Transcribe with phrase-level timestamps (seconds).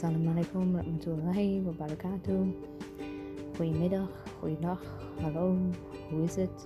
[0.00, 2.48] Assalamualaikum warahmatullahi wabarakatuh.
[3.52, 4.08] Goedemiddag,
[4.40, 4.80] goeiedag,
[5.20, 5.60] hallo,
[6.08, 6.64] hoe is het?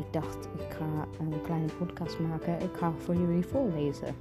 [0.00, 2.56] Ik dacht, ik ga een kleine podcast maken.
[2.64, 4.16] Ik ga voor jullie voorlezen.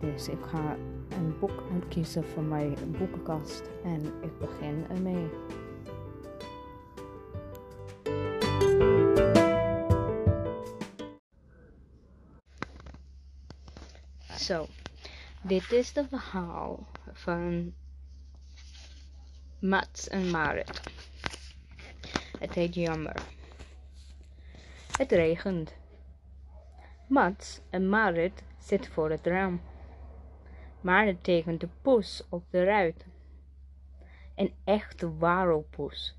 [0.00, 0.76] Dus ik ga
[1.12, 5.28] een boek uitkiezen van mijn boekenkast en ik begin ermee.
[14.38, 14.66] Zo,
[15.42, 16.80] dit is de verhaal
[17.22, 17.74] van
[19.58, 20.80] Mats en Marit.
[22.38, 23.22] Het heet Jammer.
[24.96, 25.74] Het regent.
[27.06, 29.60] Mats en Marit zitten voor het raam.
[30.80, 33.04] Marit tekent de poes op de ruit.
[34.34, 36.16] Een echte warelpoes.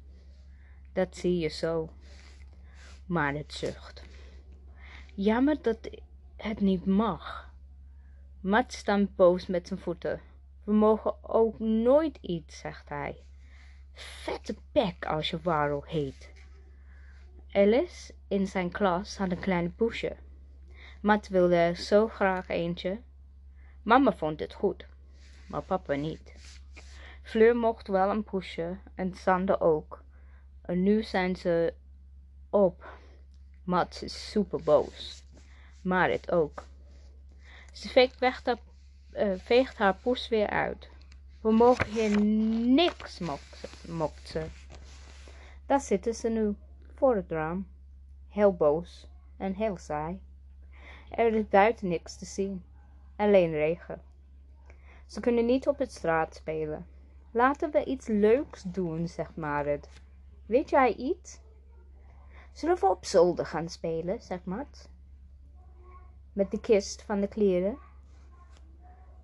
[0.94, 1.90] Dat zie je zo.
[3.06, 4.04] Marit zucht.
[5.14, 5.90] Jammer dat
[6.36, 7.54] het niet mag.
[8.42, 10.32] Mats staat boos met zijn voeten.
[10.64, 13.24] We mogen ook nooit iets, zegt hij.
[13.94, 16.32] Vette pek als je warel heet.
[17.52, 20.16] Alice in zijn klas had een kleine poesje.
[21.02, 23.02] Mats wilde zo graag eentje.
[23.82, 24.88] Mama vond het goed,
[25.48, 26.34] maar papa niet.
[27.22, 30.04] Fleur mocht wel een poesje en Sander ook.
[30.62, 31.74] En nu zijn ze
[32.50, 32.86] op.
[33.64, 35.24] Mats is super boos.
[35.82, 36.64] Marit ook.
[37.74, 38.60] Ze veegt, weg dat,
[39.16, 40.90] uh, veegt haar poes weer uit.
[41.42, 43.20] We mogen hier niks,
[43.88, 44.46] mokt ze.
[45.66, 46.56] Daar zitten ze nu,
[46.96, 47.68] voor het raam.
[48.30, 50.22] Heel boos en heel saai.
[51.10, 52.64] Er is buiten niks te zien.
[53.16, 54.02] Alleen regen.
[55.06, 56.88] Ze kunnen niet op het straat spelen.
[57.32, 59.90] Laten we iets leuks doen, zegt Marit.
[60.46, 61.40] Weet jij iets?
[62.52, 64.92] Zullen we op zolder gaan spelen, zegt Mart
[66.34, 67.78] met de kist van de kleren?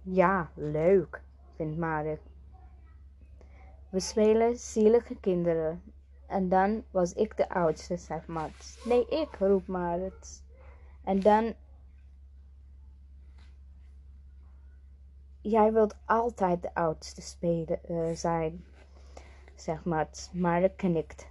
[0.02, 1.22] Ja, leuk,
[1.56, 2.20] vindt Marit.
[3.90, 5.82] We spelen zielige kinderen.
[6.28, 8.86] En dan was ik de oudste, zegt Mats.
[8.86, 10.44] Nee, ik, roept Marit.
[11.04, 11.54] En dan...
[15.42, 18.66] Jij wilt altijd de oudste spelen, uh, zijn,
[19.56, 20.32] zegt Mats.
[20.32, 21.28] Marit knikt.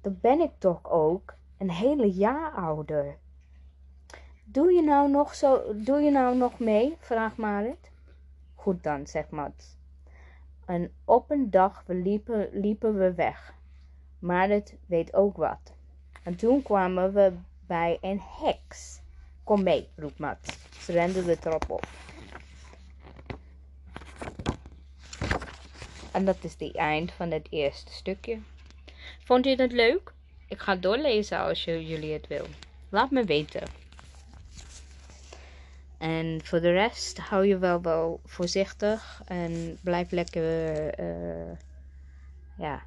[0.00, 3.18] Dan ben ik toch ook een hele jaar ouder.
[4.50, 6.96] Doe je nou nog, zo, doe je nou nog mee?
[7.00, 7.90] vraagt Marit.
[8.54, 9.76] Goed dan, zegt Mats.
[10.64, 13.54] En op een dag liepen, we weg.
[14.18, 15.74] Marit weet ook wat.
[16.22, 17.32] En toen kwamen we
[17.66, 19.00] bij een heks.
[19.44, 20.58] Kom mee, roept Mats.
[20.78, 21.86] Ze renden de trap op.
[26.12, 28.38] En dat is het eind van het eerste stukje.
[29.24, 30.12] Vond je het leuk?
[30.48, 32.46] Ik ga doorlezen als jullie het wil.
[32.88, 33.87] Laat me weten.
[35.98, 41.56] En voor de rest hou je wel wel voorzichtig en blijf lekker uh,
[42.58, 42.82] ja,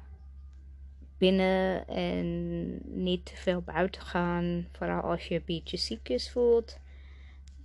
[1.18, 4.68] binnen en niet te veel buiten gaan.
[4.72, 6.78] Vooral als je een beetje ziekjes voelt.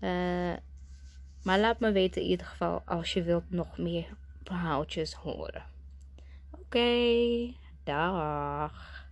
[0.02, 0.54] Uh,
[1.44, 4.06] maar laat me weten in ieder geval als je wilt nog meer
[4.44, 5.66] verhaaltjes horen.
[6.52, 7.54] Oké,
[7.84, 9.07] dag.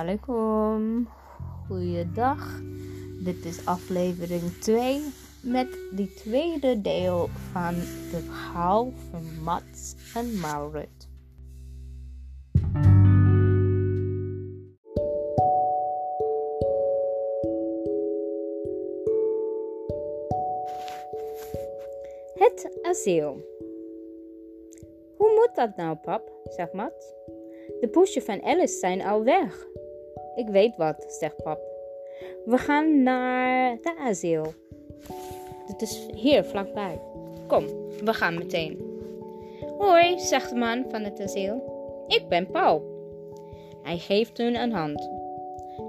[0.00, 1.08] Alaikum.
[1.66, 2.60] Goeiedag.
[3.24, 5.00] Dit is aflevering 2
[5.40, 11.08] met die tweede deel van het verhaal van Mats en Maurit.
[22.34, 23.40] Het asiel.
[25.16, 26.32] Hoe moet dat nou, pap?
[26.44, 27.14] zegt Mats.
[27.80, 29.68] De poesje van Alice zijn al weg.
[30.34, 31.60] Ik weet wat, zegt pap.
[32.44, 34.52] We gaan naar de asiel.
[35.66, 37.00] Het is hier vlakbij.
[37.46, 37.64] Kom,
[38.04, 38.88] we gaan meteen.
[39.78, 41.78] Hoi, zegt de man van het asiel.
[42.06, 42.82] Ik ben Paul.
[43.82, 45.10] Hij geeft hun een hand.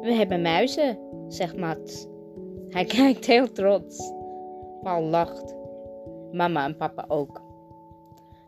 [0.02, 0.98] We hebben muizen,
[1.28, 2.08] zegt Mats.
[2.70, 4.14] Hij kijkt heel trots.
[4.82, 5.56] Paul lacht.
[6.32, 7.42] Mama en papa ook.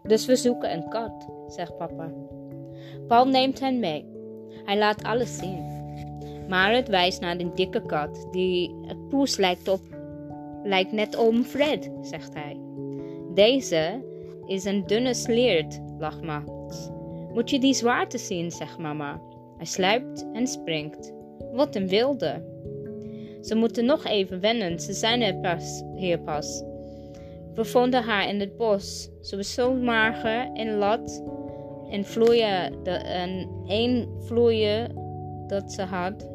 [0.04, 2.12] Dus we zoeken een kat, zegt papa.
[3.08, 4.12] Paul neemt hen mee.
[4.66, 5.73] Hij laat alles zien.
[6.48, 9.82] Maar het wijst naar een dikke kat die het poes lijkt op,
[10.64, 12.58] lijkt net om Fred, zegt hij.
[13.34, 14.04] Deze
[14.46, 16.90] is een dunne sleert, lacht Max.
[17.34, 19.22] Moet je die zwaarte zien, zegt mama.
[19.58, 21.14] Hij sluipt en springt.
[21.54, 22.52] Wat een wilde.
[23.42, 26.64] Ze moeten nog even wennen, ze zijn er pas, hier pas.
[27.54, 29.10] We vonden haar in het bos.
[29.22, 31.24] Ze was zo mager en lat
[31.90, 34.92] en vloeien, de, en één vloeien
[35.48, 36.33] dat ze had.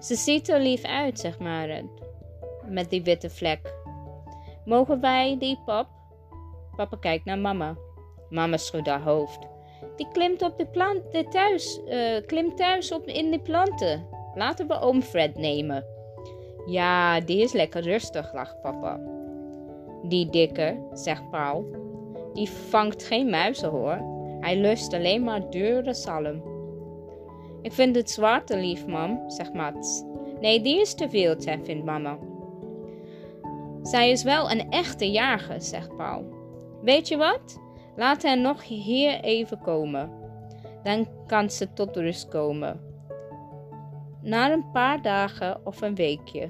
[0.00, 1.84] Ze ziet er lief uit, zegt Marit,
[2.68, 3.74] met die witte vlek.
[4.64, 5.88] Mogen wij die pap?
[6.76, 7.76] Papa kijkt naar mama.
[8.30, 9.38] Mama schudt haar hoofd.
[9.96, 14.06] Die klimt op de plant, de thuis, uh, klimt thuis op in de planten.
[14.34, 15.84] Laten we oom Fred nemen.
[16.66, 19.00] Ja, die is lekker rustig, lacht papa.
[20.02, 21.66] Die dikke, zegt Paul.
[22.34, 23.98] Die vangt geen muizen hoor.
[24.40, 26.55] Hij lust alleen maar dure zalm.
[27.66, 30.04] Ik vind het zwarte lief, mam, zegt Mats.
[30.40, 32.18] Nee, die is te veel, vindt mama.
[33.82, 36.24] Zij is wel een echte jager, zegt Paul.
[36.82, 37.60] Weet je wat?
[37.96, 40.10] Laat hen nog hier even komen.
[40.82, 42.80] Dan kan ze tot rust komen.
[44.22, 46.48] Na een paar dagen of een weekje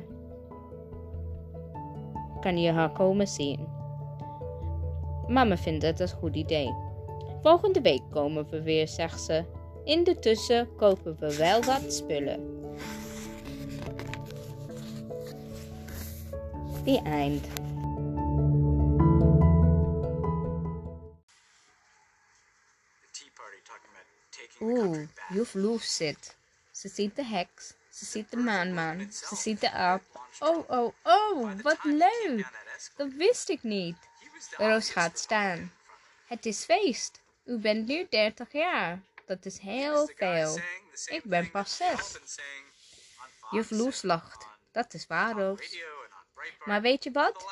[2.41, 3.69] kan je haar komen zien.
[5.27, 6.75] Mama vindt het een goed idee.
[7.43, 9.45] Volgende week komen we weer, zegt ze.
[9.87, 12.75] In de tussen kopen we wel wat spullen.
[16.85, 17.47] The end.
[24.61, 26.37] Oeh, juf Loes zit.
[26.71, 30.03] Ze ziet de heks, ze ziet de maanman, ze ziet de aap.
[30.39, 32.50] Oh, oh, oh, wat leuk!
[32.97, 33.97] Dat wist ik niet.
[34.56, 35.73] Roos gaat staan.
[36.27, 37.21] Het is feest.
[37.44, 39.03] U bent nu 30 jaar.
[39.26, 40.58] Dat is heel veel.
[41.05, 42.19] Ik ben pas zes.
[43.50, 44.46] Juf Loes lacht.
[44.73, 45.78] Dat is waar, Roos.
[46.64, 47.44] Maar weet je wat?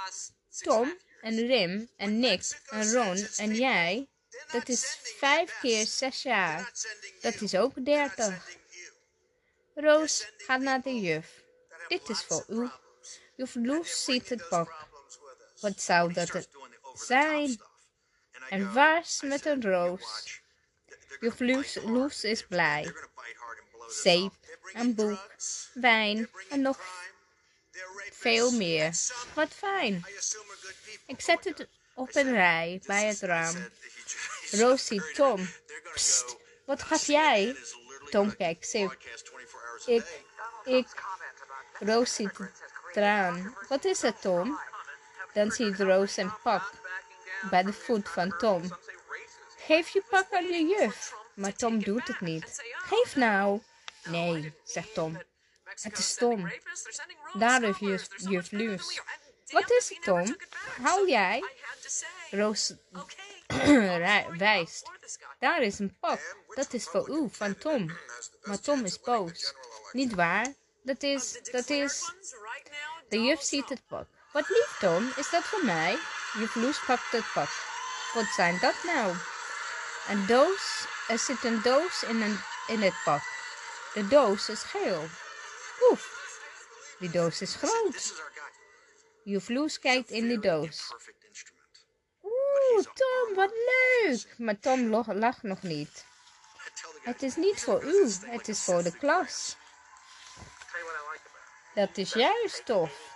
[0.59, 4.09] Tom en Rim en Nick en Ron en jij,
[4.53, 6.73] dat is vijf keer zes jaar.
[7.21, 8.49] Dat is ook dertig.
[9.75, 11.43] Roos gaat naar de juf.
[11.89, 12.71] Dit is voor u.
[13.37, 14.87] Juf Loes ziet het pak.
[15.61, 16.49] Wat zou dat
[16.95, 17.61] zijn?
[18.49, 20.43] En waars met een roos.
[21.21, 21.41] Juf
[21.85, 22.93] Loes is blij.
[23.89, 24.33] Zeep,
[24.73, 25.19] een boek,
[25.73, 26.79] wijn en nog
[28.13, 28.93] veel meer.
[29.35, 30.07] Wat fijn.
[31.07, 33.69] Ik zet het op een rij bij het raam.
[34.51, 35.49] Roos ziet Tom.
[35.95, 37.57] Psst, wat gaat jij?
[38.11, 38.97] Tom kijkt Sip.
[39.87, 40.21] Ik,
[40.65, 40.87] ik.
[41.79, 42.39] Roos ziet
[42.93, 43.57] traan.
[43.69, 44.61] Wat is het, Tom?
[45.33, 46.73] Dan ziet Roos een pak
[47.51, 48.77] bij de voet van Tom.
[49.67, 51.15] Geef je pak aan de juf.
[51.35, 52.63] Maar Tom doet het niet.
[52.73, 53.61] Geef nou.
[54.05, 55.23] Nee, zegt Tom.
[55.65, 56.53] Het is Tom.
[57.33, 59.01] Daar heeft juf, juf Luus.
[59.47, 60.37] Wat is het, Tom?
[60.83, 61.45] Hou jij?
[62.31, 62.73] Roos
[64.39, 64.91] wijst.
[65.39, 66.37] Daar is een pak.
[66.55, 67.97] Dat is voor u, van Tom.
[68.43, 69.55] Maar Tom is boos.
[69.93, 70.55] Niet waar?
[70.83, 72.13] Dat is, dat is...
[73.09, 74.07] De juf ziet het pak.
[74.33, 75.13] Wat lief, Tom.
[75.17, 75.99] Is dat voor mij?
[76.39, 77.49] Juf Loes pakt het pak.
[78.15, 79.15] Wat zijn dat nou?
[80.09, 80.87] Een doos.
[81.09, 83.23] Er zit een doos in, een, in het pak.
[83.95, 85.09] De doos is geel.
[85.91, 86.03] Oef,
[86.99, 88.33] die doos is groot.
[89.25, 90.93] Juf Loes kijkt in de doos.
[92.23, 94.35] Oeh, Tom, wat leuk.
[94.39, 96.05] Maar Tom lacht nog niet.
[97.03, 99.57] Het is niet voor u, het is voor de klas.
[101.75, 103.13] Dat is juist tof.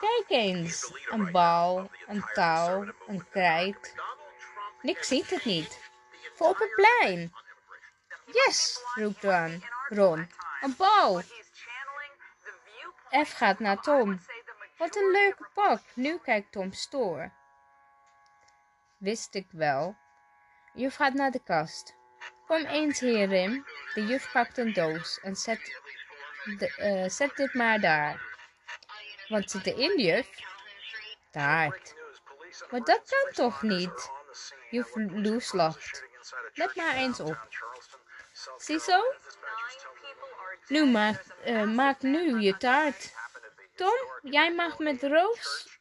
[0.00, 3.94] Kijk eens, een bal, een touw, een krijt.
[4.82, 5.78] Niks ziet het niet.
[6.38, 7.32] Voor op het plein.
[8.24, 9.64] Yes, roept Ron.
[9.88, 10.30] Ron.
[10.60, 11.22] Een bal.
[13.24, 14.20] F gaat naar Tom.
[14.76, 15.80] Wat een leuke pak.
[15.94, 17.32] Nu kijkt Tom stoor.
[18.98, 19.96] Wist ik wel.
[20.74, 21.94] Juf gaat naar de kast.
[22.46, 23.66] Kom eens hier, Rim.
[23.94, 25.80] De juf pakt een doos en zet,
[26.44, 28.22] de, uh, zet dit maar daar.
[29.28, 30.28] Wat zit erin, juf?
[31.30, 31.94] Taart.
[32.70, 34.10] Maar dat kan toch niet?
[34.70, 36.06] Juf Loes lacht.
[36.54, 37.48] Let maar eens op.
[38.56, 39.14] Ziezo?
[40.66, 43.12] Nu maak, uh, maak nu je taart.
[43.74, 45.76] Tom, jij mag met Roos.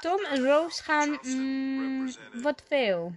[0.00, 3.12] Tom en Roos gaan mm, wat veel.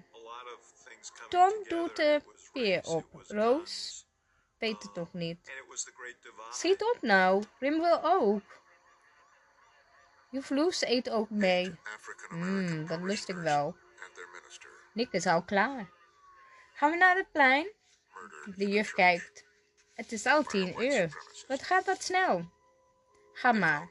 [1.30, 3.06] Tom doet de peer op.
[3.28, 4.06] Roos
[4.58, 5.52] weet het nog niet.
[6.52, 8.42] Schiet op nou, Rim wil ook.
[10.30, 11.76] Juf Loes eet ook mee.
[12.30, 13.76] Mmm, dat lust ik wel.
[14.94, 15.90] Nick is al klaar.
[16.84, 17.72] Gaan we naar het plein?
[18.56, 19.46] De juf kijkt.
[19.94, 21.18] Het is al tien uur.
[21.48, 22.52] Wat gaat dat snel?
[23.34, 23.90] Ga maar.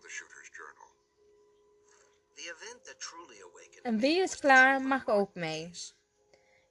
[3.83, 5.71] En wie is klaar mag ook mee.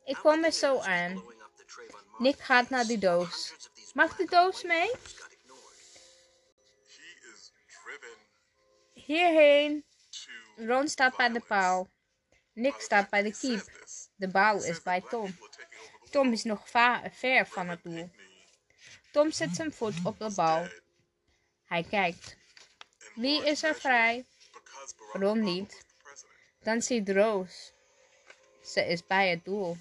[0.03, 1.23] Ik kom er zo aan.
[2.17, 3.53] Nick gaat naar die doos.
[3.93, 4.91] Mag de doos mee?
[8.93, 9.85] Hierheen.
[10.55, 11.89] Ron staat bij de paal.
[12.53, 13.65] Nick staat bij de keep.
[14.15, 15.35] De bal He is bij Tom.
[16.12, 16.70] Tom is nog
[17.12, 18.10] ver van het doel.
[19.12, 20.68] Tom zet zijn voet op de bal.
[21.65, 22.38] Hij kijkt.
[23.15, 24.25] Wie is er vrij?
[25.13, 25.86] Ron niet.
[26.63, 27.74] Dan ziet Roos.
[28.63, 29.77] Ze is bij het doel.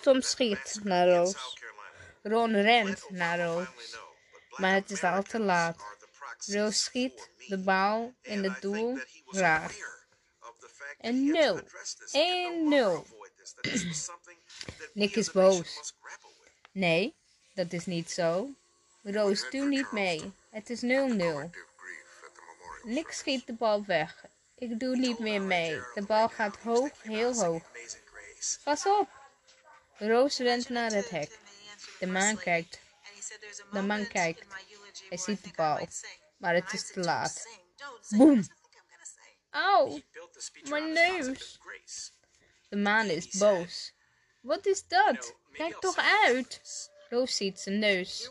[0.00, 1.58] Tom schiet naar Roos.
[2.22, 3.98] Ron rent naar Roos.
[4.56, 5.82] Maar het is al te laat.
[6.46, 9.74] Roos schiet de bal in het doel raar.
[10.98, 11.60] En 0.
[11.60, 13.22] 1-0.
[14.92, 15.94] Nick is boos.
[16.72, 17.14] Nee,
[17.54, 18.54] dat is niet zo.
[19.02, 20.32] Roos, doe niet mee.
[20.50, 20.86] Het is 0-0.
[20.86, 24.24] Collective grief at the memorial Nick schiet de bal weg.
[24.54, 25.80] Ik doe niet meer mee.
[25.94, 27.62] De bal gaat hoog, heel hoog.
[28.64, 29.08] Pas op!
[29.96, 31.38] Roos rent naar het hek.
[31.98, 32.80] De man kijkt,
[33.72, 34.44] De man kijkt.
[35.08, 35.88] Hij ziet de bal.
[36.36, 37.46] Maar het is te laat.
[38.08, 38.18] Boom.
[38.18, 38.46] Boem!
[39.50, 39.90] Au!
[39.90, 41.58] He built the speech Mijn neus.
[42.68, 43.92] De maan is boos.
[44.42, 45.34] Wat is dat?
[45.52, 45.96] Kijk toch
[46.26, 46.60] uit!
[47.08, 48.30] Roos ziet zijn neus.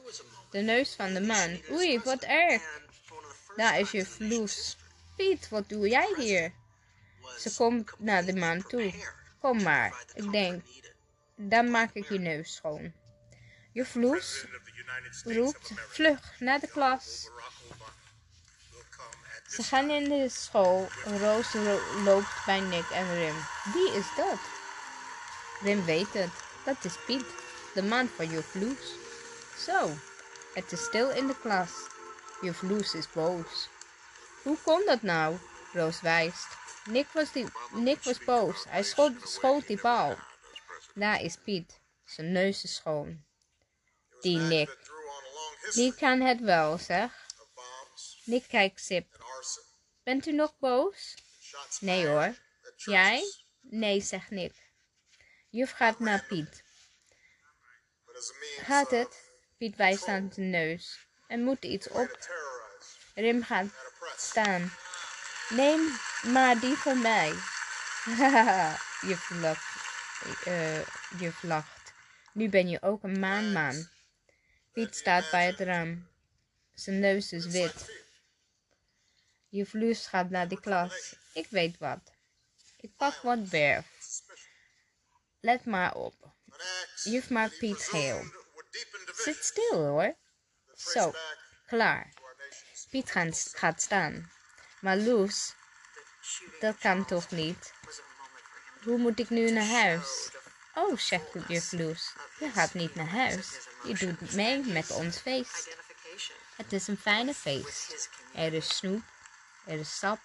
[0.51, 1.62] De neus van de maan.
[1.72, 2.80] Oei, wat erg!
[3.56, 4.77] Daar is je vloes.
[5.15, 6.53] Piet, wat doe jij hier?
[7.39, 8.94] Ze komt naar de maan toe.
[9.39, 10.63] Kom maar, ik denk.
[11.36, 12.94] Dan maak ik je neus schoon.
[13.74, 14.46] Je vloes
[15.24, 17.30] roept vlug naar de klas.
[19.48, 20.88] Ze gaan in de school.
[21.06, 23.36] Roos ro- loopt bij Nick en Rim.
[23.74, 24.39] Wie is dat?
[25.63, 26.30] Rim weet het.
[26.65, 27.25] Dat is Piet,
[27.74, 28.96] de man van je vloes.
[29.65, 29.89] Zo,
[30.53, 31.72] het is stil in de klas.
[32.41, 33.70] Je vloes is boos.
[34.44, 35.38] Hoe kon dat nou?
[35.74, 36.48] Roos wijst.
[36.86, 38.65] Nick was, die, Nick was boos.
[38.68, 40.18] Hij schoot, schoot die bal.
[40.94, 41.80] Daar is Piet.
[42.06, 43.24] Zijn neus is schoon.
[44.22, 44.77] Die Nick.
[45.74, 47.25] Die kan het wel, zeg.
[48.24, 49.25] Nick kijkt sip.
[50.03, 51.15] Bent u nog boos?
[51.80, 52.36] Nee hoor.
[52.75, 53.24] Jij?
[53.62, 54.71] Nee, zegt Nick.
[55.51, 56.63] Juf gaat naar Piet.
[58.62, 59.22] Gaat het?
[59.58, 61.08] Piet wijst aan zijn neus.
[61.27, 62.29] Er moet iets op.
[63.15, 63.67] Rim gaat
[64.17, 64.72] staan.
[65.50, 65.81] Neem
[66.24, 67.34] maar die van mij.
[68.03, 68.77] Haha,
[69.08, 69.65] juf lacht.
[71.20, 71.93] Juf lacht.
[72.34, 73.88] Nu ben je ook een maanman.
[74.72, 76.08] Piet staat bij het raam.
[76.74, 77.91] Zijn neus is wit.
[79.50, 81.15] Juf Loes gaat naar de klas.
[81.34, 82.12] Ik weet wat.
[82.77, 84.00] Ik pak wat verf.
[85.41, 86.13] Let maar op.
[86.24, 88.24] An act Juf maakt that he Piet geel.
[89.15, 90.15] Zit stil hoor.
[90.75, 91.13] Zo,
[91.67, 92.13] klaar.
[92.89, 94.31] Piet gaat, gaat staan.
[94.81, 95.53] Maar Loes,
[96.60, 97.74] dat kan toch niet?
[98.83, 100.29] Hoe moet ik nu naar huis?
[100.75, 102.13] Oh, zegt juf Loes.
[102.39, 103.48] Je gaat niet naar huis.
[103.83, 105.77] Je doet mee met ons feest.
[106.55, 108.10] Het is een fijne feest.
[108.33, 109.03] Er is snoep,
[109.65, 110.19] er is sap.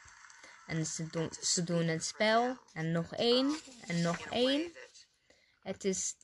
[0.66, 2.58] En ze doen, ze doen een spel.
[2.73, 4.73] En nog één, en nog één.
[5.66, 6.14] Het is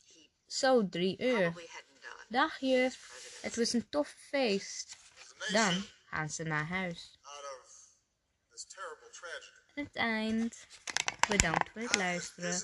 [0.46, 1.52] zo drie uur.
[2.28, 4.96] Dag juf, het was een tof feest.
[5.52, 7.18] Dan gaan ze naar huis.
[9.75, 10.66] Het eind.
[11.28, 12.62] Bedankt voor het luisteren.